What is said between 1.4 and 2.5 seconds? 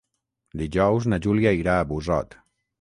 irà a Busot.